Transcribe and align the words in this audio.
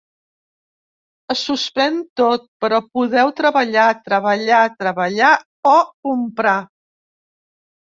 Es 1.33 1.43
suspèn 1.49 1.99
tot 2.23 2.49
però 2.65 2.81
podeu: 2.95 3.31
treballar, 3.43 3.87
treballar, 4.11 4.67
treballar 4.83 5.33
o 5.77 5.79
comprar. 5.89 6.61